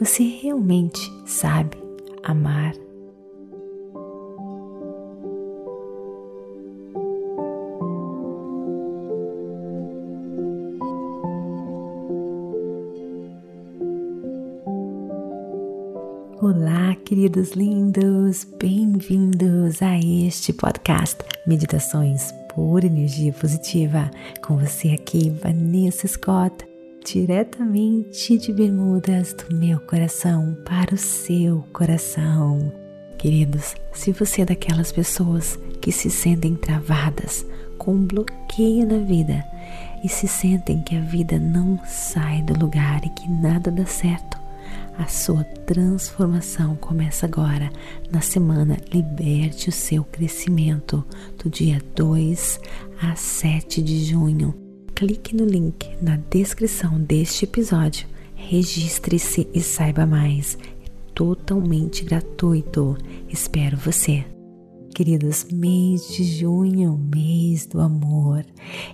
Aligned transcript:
Você 0.00 0.22
realmente 0.22 0.98
sabe 1.26 1.76
amar? 2.22 2.72
Olá, 16.40 16.96
queridos 17.04 17.50
lindos, 17.50 18.44
bem-vindos 18.58 19.82
a 19.82 19.98
este 19.98 20.54
podcast 20.54 21.18
Meditações 21.46 22.32
por 22.54 22.84
Energia 22.84 23.34
Positiva. 23.34 24.10
Com 24.42 24.56
você 24.56 24.88
aqui, 24.92 25.28
Vanessa 25.28 26.08
Scott, 26.08 26.69
diretamente 27.04 28.38
de 28.38 28.52
Bermudas 28.52 29.32
do 29.32 29.54
meu 29.54 29.80
coração 29.80 30.56
para 30.64 30.94
o 30.94 30.98
seu 30.98 31.64
coração. 31.72 32.72
Queridos, 33.18 33.74
se 33.92 34.12
você 34.12 34.42
é 34.42 34.46
daquelas 34.46 34.92
pessoas 34.92 35.58
que 35.80 35.90
se 35.90 36.10
sentem 36.10 36.54
travadas, 36.54 37.44
com 37.78 37.94
um 37.94 38.06
bloqueio 38.06 38.86
na 38.86 38.98
vida 38.98 39.44
e 40.04 40.08
se 40.08 40.28
sentem 40.28 40.82
que 40.82 40.96
a 40.96 41.00
vida 41.00 41.38
não 41.38 41.80
sai 41.86 42.42
do 42.42 42.58
lugar 42.58 43.02
e 43.04 43.08
que 43.10 43.28
nada 43.30 43.70
dá 43.70 43.86
certo, 43.86 44.38
a 44.98 45.06
sua 45.06 45.44
transformação 45.44 46.76
começa 46.76 47.24
agora, 47.24 47.70
na 48.10 48.20
semana 48.20 48.76
Liberte 48.92 49.70
o 49.70 49.72
seu 49.72 50.04
crescimento, 50.04 51.04
do 51.42 51.48
dia 51.48 51.80
2 51.96 52.60
a 53.00 53.16
7 53.16 53.82
de 53.82 54.04
junho. 54.04 54.69
Clique 55.00 55.34
no 55.34 55.46
link 55.46 55.96
na 56.02 56.18
descrição 56.28 57.00
deste 57.00 57.46
episódio, 57.46 58.06
registre-se 58.34 59.48
e 59.54 59.62
saiba 59.62 60.04
mais. 60.04 60.58
É 60.84 60.90
totalmente 61.14 62.04
gratuito. 62.04 62.98
Espero 63.26 63.78
você. 63.78 64.22
Queridos, 64.94 65.46
mês 65.50 66.06
de 66.08 66.22
junho, 66.22 66.98
mês 66.98 67.64
do 67.64 67.80
amor, 67.80 68.44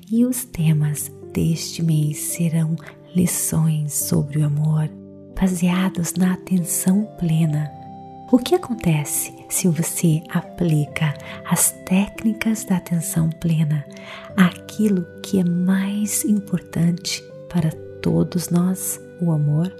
e 0.09 0.25
os 0.25 0.45
temas 0.45 1.11
deste 1.35 1.83
mês 1.83 2.19
serão 2.19 2.77
lições 3.13 3.93
sobre 3.93 4.39
o 4.39 4.47
amor 4.47 4.89
baseados 5.35 6.15
na 6.15 6.35
atenção 6.35 7.03
plena. 7.19 7.69
O 8.31 8.39
que 8.39 8.57
acontece 8.57 9.33
se 9.49 9.69
você 9.69 10.21
aplica 10.31 11.15
as 11.45 11.71
técnicas 11.85 12.65
da 12.65 12.77
atenção 12.77 13.31
plena 13.31 13.85
àquilo 14.37 15.07
que 15.23 15.39
é 15.39 15.45
mais 15.45 16.25
importante 16.25 17.23
para 17.49 17.71
todos 18.03 18.51
nós, 18.51 19.01
o 19.21 19.31
amor? 19.31 19.73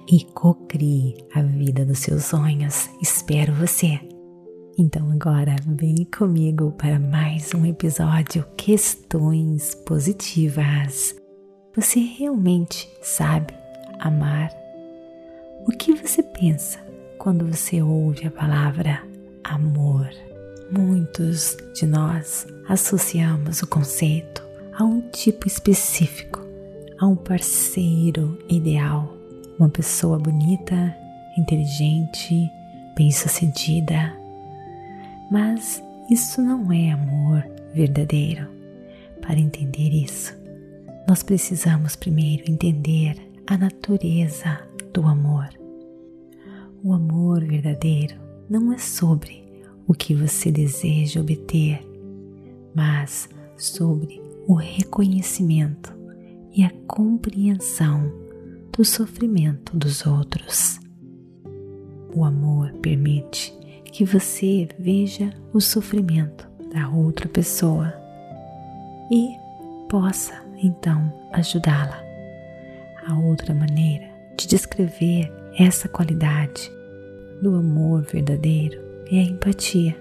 e 0.10 0.24
cocrie 0.24 1.18
a 1.36 1.42
vida 1.42 1.86
dos 1.86 2.00
seus 2.00 2.24
sonhos. 2.24 2.90
Espero 3.02 3.54
você. 3.54 4.00
Então 4.78 5.12
agora 5.12 5.58
vem 5.68 6.06
comigo 6.06 6.72
para 6.78 6.98
mais 6.98 7.54
um 7.54 7.66
episódio 7.66 8.46
Questões 8.56 9.76
Positivas. 9.76 11.14
Você 11.76 12.00
realmente 12.00 12.88
sabe 13.02 13.54
amar? 14.00 14.50
O 15.68 15.72
que 15.72 15.94
você 15.94 16.24
pensa 16.24 16.91
quando 17.22 17.46
você 17.46 17.84
ouve 17.84 18.26
a 18.26 18.32
palavra 18.32 19.04
amor? 19.44 20.10
Muitos 20.72 21.56
de 21.76 21.86
nós 21.86 22.48
associamos 22.68 23.62
o 23.62 23.68
conceito 23.68 24.42
a 24.74 24.84
um 24.84 25.02
tipo 25.12 25.48
específico, 25.48 26.42
a 27.00 27.06
um 27.06 27.16
parceiro 27.16 28.40
ideal, 28.50 29.16
uma 29.60 29.70
pessoa 29.70 30.18
bonita, 30.18 30.98
inteligente, 31.38 32.50
bem-sucedida. 32.98 34.18
Mas 35.30 35.80
isso 36.10 36.42
não 36.42 36.74
é 36.74 36.90
amor 36.90 37.46
verdadeiro. 37.72 38.48
Para 39.22 39.38
entender 39.38 39.90
isso, 39.90 40.36
nós 41.08 41.22
precisamos 41.22 41.96
primeiro 41.96 42.50
entender 42.50 43.16
a 43.46 43.60
natureza 43.60 44.60
do 44.92 45.06
amor. 45.06 45.61
O 46.84 46.94
amor 46.94 47.46
verdadeiro 47.46 48.16
não 48.50 48.74
é 48.74 48.78
sobre 48.80 49.44
o 49.88 49.94
que 49.94 50.16
você 50.16 50.52
deseja 50.52 51.22
obter, 51.22 51.80
mas 52.74 53.30
sobre 53.56 54.20
o 54.48 54.56
reconhecimento 54.56 55.94
e 56.52 56.64
a 56.64 56.72
compreensão 56.88 58.12
do 58.76 58.84
sofrimento 58.84 59.78
dos 59.78 60.08
outros. 60.08 60.80
O 62.16 62.26
amor 62.26 62.74
permite 62.82 63.54
que 63.86 64.04
você 64.04 64.68
veja 64.80 65.32
o 65.54 65.62
sofrimento 65.62 66.50
da 66.74 66.90
outra 66.90 67.30
pessoa 67.30 67.94
e 69.12 69.30
possa 69.88 70.34
então 70.58 71.14
ajudá-la. 71.32 72.02
A 73.06 73.20
outra 73.20 73.54
maneira 73.54 74.10
de 74.36 74.48
descrever 74.48 75.41
essa 75.58 75.88
qualidade 75.88 76.72
do 77.42 77.56
amor 77.56 78.04
verdadeiro 78.04 78.80
é 79.12 79.20
a 79.20 79.24
empatia. 79.24 79.96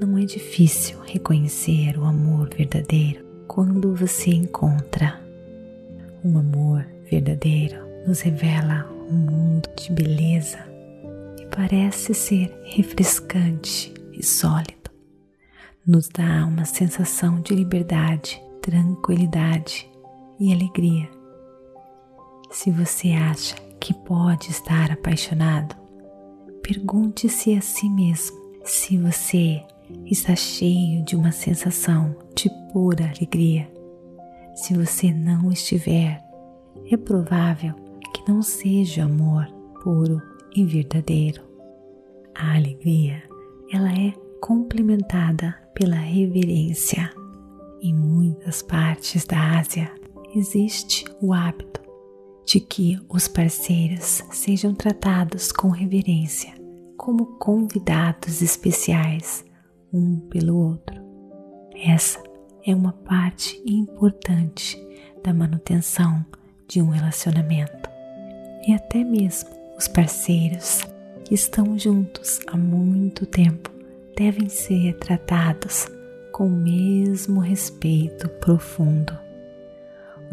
Não 0.00 0.18
é 0.18 0.24
difícil 0.24 0.98
reconhecer 1.04 1.98
o 1.98 2.04
amor 2.04 2.48
verdadeiro 2.48 3.24
quando 3.46 3.94
você 3.94 4.30
encontra. 4.30 5.20
Um 6.24 6.38
amor 6.38 6.86
verdadeiro 7.10 7.76
nos 8.06 8.20
revela 8.20 8.88
um 9.10 9.14
mundo 9.14 9.68
de 9.76 9.92
beleza 9.92 10.58
e 11.40 11.46
parece 11.46 12.14
ser 12.14 12.52
refrescante 12.64 13.92
e 14.12 14.22
sólido. 14.22 14.90
Nos 15.86 16.08
dá 16.08 16.46
uma 16.46 16.64
sensação 16.64 17.40
de 17.40 17.54
liberdade 17.54 18.42
tranquilidade 18.64 19.86
e 20.40 20.50
alegria. 20.50 21.06
Se 22.50 22.70
você 22.70 23.12
acha 23.12 23.56
que 23.84 23.92
pode 23.92 24.50
estar 24.50 24.90
apaixonado, 24.90 25.76
pergunte-se 26.62 27.54
a 27.54 27.60
si 27.60 27.86
mesmo 27.90 28.34
se 28.64 28.96
você 28.96 29.62
está 30.06 30.34
cheio 30.34 31.04
de 31.04 31.14
uma 31.14 31.30
sensação 31.30 32.16
de 32.34 32.48
pura 32.72 33.04
alegria. 33.14 33.70
Se 34.54 34.72
você 34.72 35.12
não 35.12 35.52
estiver, 35.52 36.24
é 36.90 36.96
provável 36.96 37.74
que 38.14 38.26
não 38.26 38.40
seja 38.40 39.04
amor 39.04 39.46
puro 39.82 40.18
e 40.56 40.64
verdadeiro. 40.64 41.42
A 42.34 42.54
alegria, 42.54 43.22
ela 43.70 43.92
é 43.92 44.14
complementada 44.40 45.54
pela 45.74 45.96
reverência 45.96 47.12
em 47.82 47.92
muitas 47.92 48.62
partes 48.62 49.26
da 49.26 49.58
Ásia 49.58 49.92
existe 50.34 51.04
o 51.20 51.34
hábito 51.34 51.83
de 52.44 52.60
que 52.60 53.00
os 53.08 53.26
parceiros 53.26 54.22
sejam 54.30 54.74
tratados 54.74 55.50
com 55.50 55.68
reverência, 55.68 56.52
como 56.96 57.38
convidados 57.38 58.42
especiais 58.42 59.44
um 59.92 60.18
pelo 60.28 60.56
outro. 60.56 61.02
Essa 61.74 62.22
é 62.66 62.74
uma 62.74 62.92
parte 62.92 63.60
importante 63.66 64.80
da 65.22 65.32
manutenção 65.32 66.24
de 66.68 66.82
um 66.82 66.88
relacionamento. 66.88 67.88
E 68.66 68.72
até 68.72 69.04
mesmo 69.04 69.50
os 69.76 69.88
parceiros 69.88 70.82
que 71.24 71.34
estão 71.34 71.78
juntos 71.78 72.40
há 72.46 72.56
muito 72.56 73.26
tempo 73.26 73.70
devem 74.16 74.48
ser 74.48 74.94
tratados 74.98 75.86
com 76.32 76.46
o 76.46 76.50
mesmo 76.50 77.40
respeito 77.40 78.28
profundo. 78.40 79.23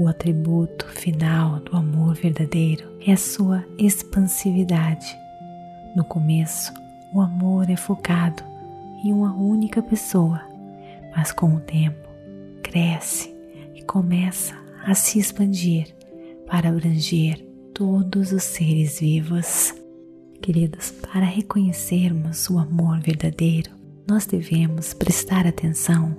O 0.01 0.07
atributo 0.07 0.87
final 0.87 1.59
do 1.59 1.77
amor 1.77 2.15
verdadeiro 2.15 2.91
é 3.05 3.11
a 3.13 3.17
sua 3.17 3.63
expansividade. 3.77 5.15
No 5.95 6.03
começo, 6.03 6.73
o 7.13 7.21
amor 7.21 7.69
é 7.69 7.75
focado 7.75 8.41
em 9.05 9.13
uma 9.13 9.31
única 9.35 9.79
pessoa, 9.79 10.41
mas 11.15 11.31
com 11.31 11.53
o 11.53 11.59
tempo 11.59 12.09
cresce 12.63 13.31
e 13.75 13.83
começa 13.83 14.55
a 14.83 14.95
se 14.95 15.19
expandir 15.19 15.95
para 16.47 16.69
abranger 16.69 17.37
todos 17.71 18.31
os 18.31 18.41
seres 18.41 18.99
vivos. 18.99 19.71
Queridos, 20.41 20.89
para 20.89 21.27
reconhecermos 21.27 22.49
o 22.49 22.57
amor 22.57 22.99
verdadeiro, 23.01 23.69
nós 24.09 24.25
devemos 24.25 24.95
prestar 24.95 25.45
atenção 25.45 26.17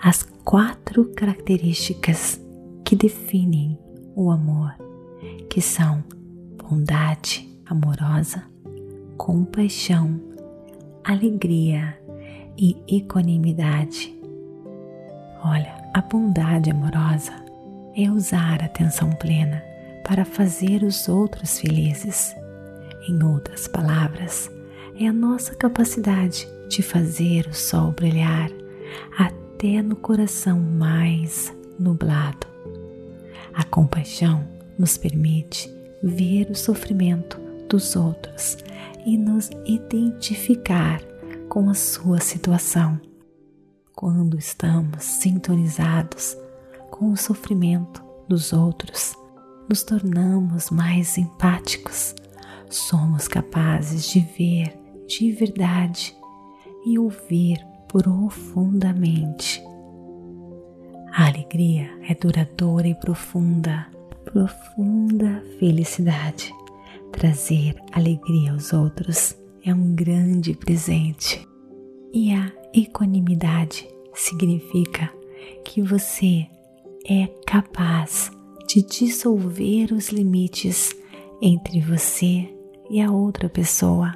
às 0.00 0.22
quatro 0.44 1.06
características 1.06 2.45
que 2.86 2.94
definem 2.94 3.76
o 4.14 4.30
amor, 4.30 4.72
que 5.50 5.60
são 5.60 6.04
bondade 6.56 7.44
amorosa, 7.66 8.44
compaixão, 9.16 10.20
alegria 11.02 11.98
e 12.56 12.76
equanimidade. 12.86 14.16
Olha, 15.44 15.74
a 15.92 16.00
bondade 16.00 16.70
amorosa 16.70 17.32
é 17.96 18.08
usar 18.08 18.62
a 18.62 18.66
atenção 18.66 19.10
plena 19.10 19.60
para 20.04 20.24
fazer 20.24 20.84
os 20.84 21.08
outros 21.08 21.58
felizes. 21.58 22.36
Em 23.08 23.20
outras 23.20 23.66
palavras, 23.66 24.48
é 24.96 25.08
a 25.08 25.12
nossa 25.12 25.56
capacidade 25.56 26.48
de 26.68 26.82
fazer 26.82 27.48
o 27.48 27.52
sol 27.52 27.90
brilhar 27.90 28.48
até 29.18 29.82
no 29.82 29.96
coração 29.96 30.60
mais 30.60 31.52
nublado. 31.80 32.55
A 33.56 33.64
compaixão 33.64 34.46
nos 34.78 34.98
permite 34.98 35.74
ver 36.02 36.50
o 36.50 36.54
sofrimento 36.54 37.40
dos 37.70 37.96
outros 37.96 38.58
e 39.06 39.16
nos 39.16 39.48
identificar 39.64 41.00
com 41.48 41.70
a 41.70 41.74
sua 41.74 42.20
situação. 42.20 43.00
Quando 43.94 44.38
estamos 44.38 45.02
sintonizados 45.04 46.36
com 46.90 47.10
o 47.12 47.16
sofrimento 47.16 48.04
dos 48.28 48.52
outros, 48.52 49.14
nos 49.70 49.82
tornamos 49.82 50.68
mais 50.68 51.16
empáticos, 51.16 52.14
somos 52.68 53.26
capazes 53.26 54.06
de 54.10 54.20
ver 54.20 54.78
de 55.06 55.32
verdade 55.32 56.14
e 56.84 56.98
ouvir 56.98 57.66
profundamente. 57.88 59.65
A 61.16 61.28
alegria 61.28 61.88
é 62.06 62.14
duradoura 62.14 62.86
e 62.86 62.94
profunda, 62.94 63.86
profunda 64.26 65.42
felicidade. 65.58 66.52
Trazer 67.10 67.74
alegria 67.90 68.52
aos 68.52 68.74
outros 68.74 69.34
é 69.64 69.72
um 69.72 69.94
grande 69.94 70.52
presente. 70.52 71.42
E 72.12 72.34
a 72.34 72.52
equanimidade 72.74 73.88
significa 74.12 75.10
que 75.64 75.80
você 75.80 76.46
é 77.08 77.26
capaz 77.46 78.30
de 78.68 78.82
dissolver 78.82 79.94
os 79.94 80.10
limites 80.10 80.94
entre 81.40 81.80
você 81.80 82.46
e 82.90 83.00
a 83.00 83.10
outra 83.10 83.48
pessoa 83.48 84.12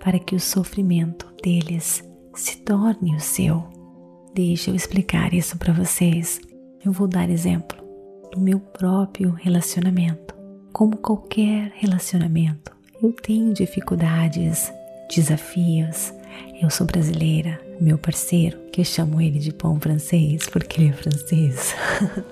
para 0.00 0.18
que 0.18 0.34
o 0.34 0.40
sofrimento 0.40 1.32
deles 1.40 2.02
se 2.34 2.56
torne 2.62 3.14
o 3.14 3.20
seu. 3.20 3.75
Deixa 4.36 4.70
eu 4.70 4.74
explicar 4.74 5.32
isso 5.32 5.56
para 5.56 5.72
vocês. 5.72 6.42
Eu 6.84 6.92
vou 6.92 7.08
dar 7.08 7.30
exemplo 7.30 7.82
do 8.30 8.38
meu 8.38 8.60
próprio 8.60 9.30
relacionamento. 9.30 10.34
Como 10.74 10.98
qualquer 10.98 11.72
relacionamento, 11.74 12.70
eu 13.02 13.14
tenho 13.14 13.54
dificuldades, 13.54 14.70
desafios. 15.08 16.12
Eu 16.60 16.68
sou 16.68 16.86
brasileira, 16.86 17.58
meu 17.80 17.96
parceiro, 17.96 18.58
que 18.70 18.82
eu 18.82 18.84
chamo 18.84 19.22
ele 19.22 19.38
de 19.38 19.54
pão 19.54 19.80
francês 19.80 20.46
porque 20.50 20.82
ele 20.82 20.90
é 20.90 20.92
francês. 20.92 21.74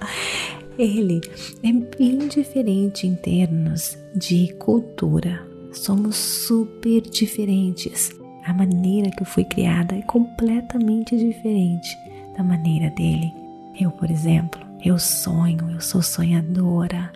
ele 0.76 1.22
é 1.62 1.72
bem 1.96 2.28
diferente 2.28 3.06
em 3.06 3.14
termos 3.14 3.96
de 4.14 4.52
cultura. 4.58 5.42
Somos 5.72 6.16
super 6.16 7.00
diferentes. 7.00 8.12
A 8.44 8.52
maneira 8.52 9.11
que 9.11 9.23
eu 9.23 9.26
fui 9.26 9.44
criada 9.44 9.96
é 9.96 10.02
completamente 10.02 11.17
diferente 11.17 11.96
da 12.37 12.44
maneira 12.44 12.91
dele. 12.91 13.32
Eu, 13.81 13.91
por 13.91 14.11
exemplo, 14.11 14.61
eu 14.85 14.99
sonho, 14.99 15.70
eu 15.70 15.81
sou 15.81 16.02
sonhadora, 16.02 17.11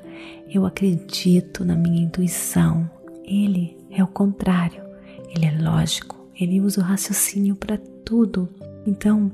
eu 0.52 0.64
acredito 0.64 1.64
na 1.64 1.76
minha 1.76 2.02
intuição. 2.02 2.90
Ele 3.24 3.76
é 3.90 4.02
o 4.02 4.06
contrário, 4.06 4.82
ele 5.28 5.44
é 5.44 5.50
lógico, 5.60 6.16
ele 6.34 6.60
usa 6.62 6.80
o 6.80 6.84
raciocínio 6.84 7.54
para 7.54 7.76
tudo. 8.04 8.48
Então, 8.86 9.30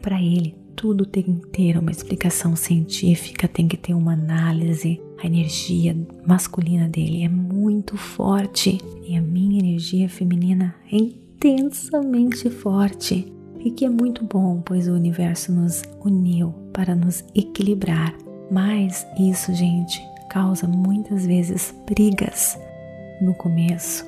para 0.00 0.20
ele, 0.20 0.56
tudo 0.74 1.06
tem 1.06 1.22
que 1.22 1.46
ter 1.50 1.78
uma 1.78 1.92
explicação 1.92 2.56
científica, 2.56 3.46
tem 3.46 3.68
que 3.68 3.76
ter 3.76 3.94
uma 3.94 4.14
análise. 4.14 5.00
A 5.22 5.26
energia 5.26 5.96
masculina 6.26 6.88
dele 6.88 7.22
é 7.22 7.28
muito 7.28 7.96
forte 7.96 8.78
e 9.06 9.14
a 9.16 9.22
minha 9.22 9.60
energia 9.60 10.08
feminina 10.08 10.74
é 10.90 10.96
intensamente 10.96 12.50
forte. 12.50 13.32
E 13.60 13.70
que 13.70 13.84
é 13.84 13.88
muito 13.88 14.24
bom, 14.24 14.60
pois 14.64 14.88
o 14.88 14.92
universo 14.92 15.52
nos 15.52 15.84
uniu 16.04 16.52
para 16.72 16.96
nos 16.96 17.24
equilibrar. 17.36 18.12
Mas 18.50 19.06
isso, 19.16 19.54
gente, 19.54 20.02
causa 20.28 20.66
muitas 20.66 21.24
vezes 21.24 21.72
brigas. 21.86 22.58
No 23.20 23.32
começo, 23.34 24.04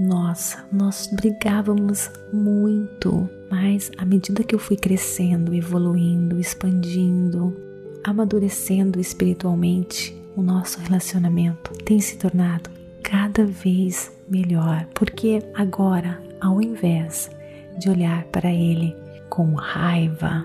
nossa, 0.00 0.66
nós 0.72 1.08
brigávamos 1.12 2.10
muito, 2.32 3.30
mas 3.48 3.92
à 3.96 4.04
medida 4.04 4.42
que 4.42 4.56
eu 4.56 4.58
fui 4.58 4.76
crescendo, 4.76 5.54
evoluindo, 5.54 6.40
expandindo, 6.40 7.56
amadurecendo 8.02 8.98
espiritualmente, 8.98 10.25
o 10.36 10.42
nosso 10.42 10.78
relacionamento 10.80 11.72
tem 11.84 11.98
se 11.98 12.18
tornado 12.18 12.70
cada 13.02 13.44
vez 13.44 14.12
melhor, 14.28 14.86
porque 14.94 15.42
agora, 15.54 16.22
ao 16.40 16.60
invés 16.60 17.30
de 17.78 17.88
olhar 17.88 18.24
para 18.24 18.52
ele 18.52 18.94
com 19.30 19.54
raiva, 19.54 20.44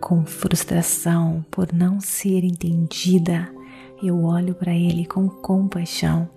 com 0.00 0.24
frustração 0.24 1.44
por 1.50 1.72
não 1.72 2.00
ser 2.00 2.44
entendida, 2.44 3.48
eu 4.02 4.24
olho 4.24 4.54
para 4.54 4.74
ele 4.74 5.04
com 5.04 5.28
compaixão, 5.28 6.28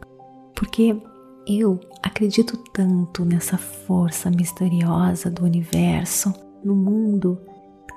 porque 0.56 0.96
eu 1.48 1.80
acredito 2.04 2.58
tanto 2.74 3.24
nessa 3.24 3.58
força 3.58 4.30
misteriosa 4.30 5.30
do 5.30 5.44
universo, 5.46 6.34
no 6.64 6.76
mundo 6.76 7.40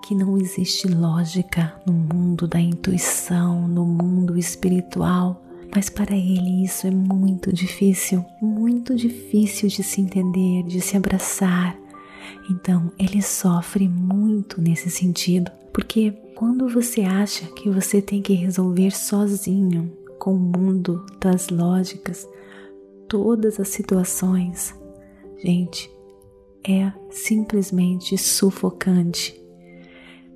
que 0.03 0.15
não 0.15 0.37
existe 0.37 0.89
lógica, 0.89 1.73
no 1.87 1.93
mundo 1.93 2.47
da 2.47 2.61
intuição, 2.61 3.67
no 3.69 3.87
mundo 3.87 4.37
espiritual. 4.37 5.41
Mas 5.75 5.89
para 5.89 6.15
ele 6.15 6.65
isso 6.65 6.87
é 6.87 6.91
muito 6.91 7.53
difícil, 7.53 8.25
muito 8.41 8.95
difícil 8.95 9.69
de 9.69 9.83
se 9.83 10.01
entender, 10.01 10.65
de 10.65 10.81
se 10.81 10.97
abraçar. 10.97 11.79
Então 12.51 12.93
ele 12.99 13.23
sofre 13.23 13.89
muito 13.89 14.61
nesse 14.61 14.91
sentido, 14.91 15.51
porque 15.73 16.13
quando 16.35 16.69
você 16.69 17.03
acha 17.03 17.47
que 17.55 17.71
você 17.71 18.03
tem 18.03 18.21
que 18.21 18.35
resolver 18.35 18.91
sozinho 18.91 19.91
com 20.19 20.35
o 20.35 20.39
mundo 20.39 21.07
das 21.21 21.49
lógicas, 21.49 22.29
todas 23.09 23.59
as 23.59 23.69
situações, 23.69 24.75
gente, 25.43 25.91
é 26.67 26.93
simplesmente 27.11 28.19
sufocante. 28.19 29.42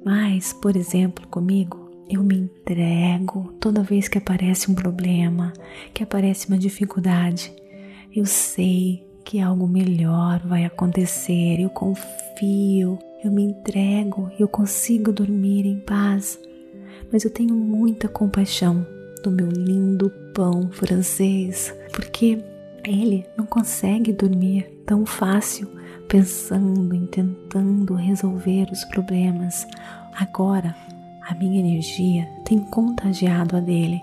Mas, 0.06 0.52
por 0.52 0.76
exemplo, 0.76 1.26
comigo, 1.26 1.90
eu 2.08 2.22
me 2.22 2.36
entrego 2.36 3.52
toda 3.58 3.82
vez 3.82 4.06
que 4.06 4.18
aparece 4.18 4.70
um 4.70 4.74
problema, 4.76 5.52
que 5.92 6.00
aparece 6.00 6.46
uma 6.46 6.56
dificuldade. 6.56 7.52
Eu 8.14 8.24
sei 8.24 9.04
que 9.24 9.40
algo 9.40 9.66
melhor 9.66 10.38
vai 10.46 10.64
acontecer, 10.64 11.58
eu 11.58 11.68
confio, 11.70 12.96
eu 13.24 13.32
me 13.32 13.42
entrego, 13.42 14.30
eu 14.38 14.46
consigo 14.46 15.10
dormir 15.10 15.66
em 15.66 15.80
paz. 15.80 16.38
Mas 17.12 17.24
eu 17.24 17.30
tenho 17.30 17.56
muita 17.56 18.06
compaixão 18.06 18.86
do 19.24 19.32
meu 19.32 19.48
lindo 19.48 20.08
pão 20.32 20.70
francês, 20.70 21.74
porque 21.92 22.38
ele 22.84 23.26
não 23.36 23.44
consegue 23.44 24.12
dormir 24.12 24.70
tão 24.86 25.04
fácil 25.04 25.75
pensando 26.08 26.94
em 26.94 27.06
tentando 27.06 27.94
resolver 27.94 28.68
os 28.70 28.84
problemas. 28.84 29.66
Agora, 30.14 30.74
a 31.22 31.34
minha 31.34 31.60
energia 31.60 32.26
tem 32.44 32.58
contagiado 32.58 33.56
a 33.56 33.60
dele 33.60 34.00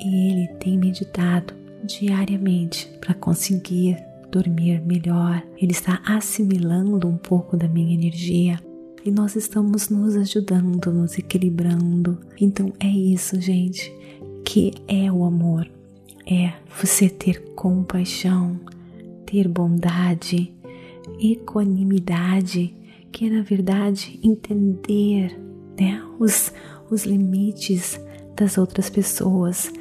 e 0.00 0.30
ele 0.30 0.48
tem 0.58 0.78
meditado 0.78 1.54
diariamente 1.84 2.86
para 3.00 3.14
conseguir 3.14 3.96
dormir 4.30 4.80
melhor, 4.82 5.42
ele 5.56 5.72
está 5.72 6.00
assimilando 6.06 7.08
um 7.08 7.16
pouco 7.16 7.56
da 7.56 7.66
minha 7.66 7.94
energia 7.94 8.58
e 9.04 9.10
nós 9.10 9.34
estamos 9.34 9.88
nos 9.88 10.14
ajudando, 10.16 10.92
nos 10.92 11.18
equilibrando. 11.18 12.18
Então 12.40 12.72
é 12.78 12.86
isso, 12.86 13.40
gente, 13.40 13.92
que 14.44 14.72
é 14.86 15.10
o 15.10 15.24
amor. 15.24 15.68
É 16.26 16.52
você 16.80 17.08
ter 17.08 17.40
compaixão, 17.54 18.60
ter 19.26 19.48
bondade, 19.48 20.54
equanimidade, 21.20 22.74
que 23.10 23.26
é 23.26 23.30
na 23.30 23.42
verdade 23.42 24.18
entender 24.22 25.38
né, 25.78 26.02
os, 26.18 26.52
os 26.90 27.04
limites 27.04 28.00
das 28.36 28.58
outras 28.58 28.88
pessoas 28.88 29.72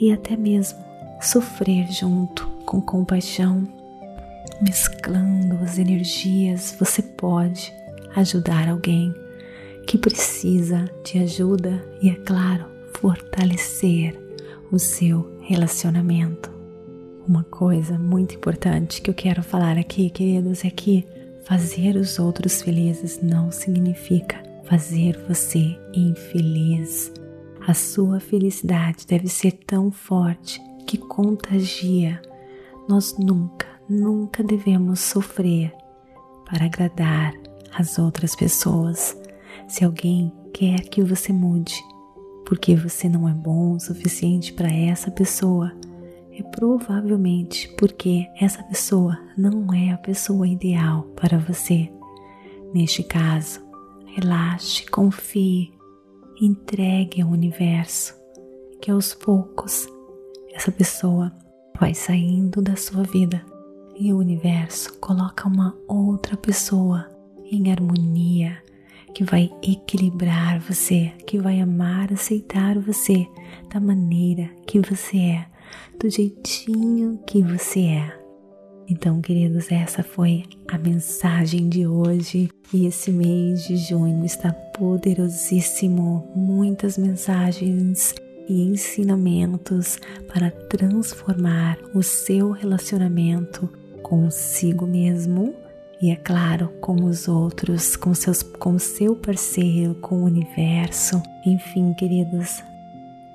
e 0.00 0.12
até 0.12 0.36
mesmo 0.36 0.78
sofrer 1.20 1.90
junto 1.90 2.46
com 2.66 2.80
compaixão, 2.80 3.66
mesclando 4.60 5.56
as 5.62 5.78
energias, 5.78 6.76
você 6.78 7.02
pode 7.02 7.72
ajudar 8.14 8.68
alguém 8.68 9.14
que 9.86 9.96
precisa 9.96 10.90
de 11.04 11.18
ajuda 11.18 11.82
e, 12.02 12.10
é 12.10 12.14
claro, 12.14 12.66
fortalecer 13.00 14.18
o 14.72 14.78
seu 14.78 15.38
relacionamento. 15.42 16.55
Uma 17.28 17.42
coisa 17.42 17.98
muito 17.98 18.36
importante 18.36 19.02
que 19.02 19.10
eu 19.10 19.14
quero 19.14 19.42
falar 19.42 19.76
aqui, 19.76 20.10
queridos, 20.10 20.64
é 20.64 20.70
que 20.70 21.04
fazer 21.44 21.96
os 21.96 22.20
outros 22.20 22.62
felizes 22.62 23.20
não 23.20 23.50
significa 23.50 24.40
fazer 24.64 25.18
você 25.26 25.76
infeliz. 25.92 27.12
A 27.66 27.74
sua 27.74 28.20
felicidade 28.20 29.04
deve 29.08 29.26
ser 29.26 29.50
tão 29.66 29.90
forte 29.90 30.60
que 30.86 30.96
contagia. 30.96 32.22
Nós 32.88 33.16
nunca, 33.18 33.66
nunca 33.88 34.44
devemos 34.44 35.00
sofrer 35.00 35.74
para 36.44 36.66
agradar 36.66 37.34
as 37.76 37.98
outras 37.98 38.36
pessoas. 38.36 39.16
Se 39.66 39.84
alguém 39.84 40.32
quer 40.52 40.82
que 40.82 41.02
você 41.02 41.32
mude 41.32 41.74
porque 42.46 42.76
você 42.76 43.08
não 43.08 43.28
é 43.28 43.32
bom 43.32 43.72
o 43.72 43.80
suficiente 43.80 44.52
para 44.52 44.72
essa 44.72 45.10
pessoa, 45.10 45.72
é 46.38 46.42
provavelmente 46.42 47.68
porque 47.78 48.26
essa 48.38 48.62
pessoa 48.62 49.18
não 49.36 49.72
é 49.72 49.92
a 49.92 49.98
pessoa 49.98 50.46
ideal 50.46 51.02
para 51.16 51.38
você. 51.38 51.90
Neste 52.74 53.02
caso, 53.02 53.60
relaxe, 54.14 54.86
confie, 54.86 55.72
entregue 56.40 57.22
ao 57.22 57.30
universo 57.30 58.14
que 58.80 58.90
aos 58.90 59.14
poucos 59.14 59.88
essa 60.54 60.70
pessoa 60.70 61.32
vai 61.78 61.94
saindo 61.94 62.60
da 62.62 62.76
sua 62.76 63.02
vida 63.02 63.44
e 63.98 64.12
o 64.12 64.18
universo 64.18 64.98
coloca 64.98 65.48
uma 65.48 65.76
outra 65.88 66.36
pessoa 66.36 67.10
em 67.50 67.70
harmonia, 67.70 68.62
que 69.14 69.24
vai 69.24 69.50
equilibrar 69.62 70.60
você, 70.60 71.12
que 71.26 71.38
vai 71.38 71.60
amar, 71.60 72.12
aceitar 72.12 72.78
você 72.78 73.26
da 73.72 73.80
maneira 73.80 74.50
que 74.66 74.78
você 74.78 75.16
é, 75.16 75.46
do 75.98 76.08
jeitinho 76.08 77.18
que 77.26 77.42
você 77.42 77.80
é. 77.80 78.26
Então, 78.88 79.20
queridos, 79.20 79.70
essa 79.72 80.02
foi 80.02 80.44
a 80.68 80.78
mensagem 80.78 81.68
de 81.68 81.86
hoje 81.86 82.48
e 82.72 82.86
esse 82.86 83.10
mês 83.10 83.66
de 83.66 83.76
junho 83.76 84.24
está 84.24 84.52
poderosíssimo. 84.52 86.30
Muitas 86.36 86.96
mensagens 86.96 88.14
e 88.48 88.62
ensinamentos 88.62 89.98
para 90.32 90.50
transformar 90.50 91.78
o 91.94 92.02
seu 92.02 92.52
relacionamento 92.52 93.68
consigo 94.02 94.86
mesmo 94.86 95.52
e 96.00 96.10
é 96.10 96.16
claro, 96.16 96.68
com 96.80 97.04
os 97.04 97.26
outros, 97.26 97.96
com 97.96 98.14
seus 98.14 98.42
com 98.42 98.78
seu 98.78 99.16
parceiro, 99.16 99.94
com 99.96 100.16
o 100.16 100.24
universo. 100.24 101.22
Enfim, 101.44 101.94
queridos, 101.94 102.62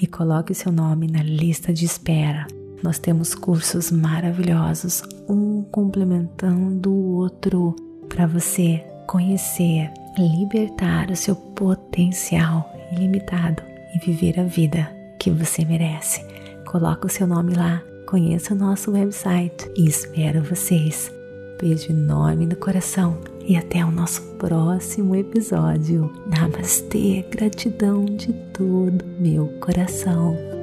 e 0.00 0.06
coloque 0.06 0.54
seu 0.54 0.72
nome 0.72 1.06
na 1.06 1.22
lista 1.22 1.70
de 1.72 1.84
espera. 1.84 2.46
Nós 2.82 2.98
temos 2.98 3.34
cursos 3.34 3.90
maravilhosos, 3.90 5.02
um 5.28 5.62
complementando 5.62 6.90
o 6.90 7.16
outro, 7.16 7.74
para 8.08 8.26
você 8.26 8.84
conhecer, 9.06 9.90
libertar 10.18 11.10
o 11.10 11.16
seu 11.16 11.34
potencial 11.34 12.70
ilimitado 12.92 13.62
e 13.94 13.98
viver 13.98 14.38
a 14.38 14.44
vida 14.44 14.90
que 15.18 15.30
você 15.30 15.64
merece. 15.64 16.24
Coloque 16.66 17.06
o 17.06 17.10
seu 17.10 17.26
nome 17.26 17.54
lá, 17.54 17.82
conheça 18.06 18.54
o 18.54 18.56
nosso 18.56 18.92
website 18.92 19.70
e 19.76 19.88
espero 19.88 20.42
vocês. 20.42 21.10
Beijo 21.58 21.90
enorme 21.90 22.46
no 22.46 22.56
coração 22.56 23.18
e 23.46 23.56
até 23.56 23.84
o 23.84 23.90
nosso 23.90 24.20
próximo 24.38 25.16
episódio. 25.16 26.12
Namastê, 26.26 27.24
gratidão 27.30 28.04
de 28.04 28.32
todo 28.52 29.04
meu 29.18 29.48
coração. 29.60 30.55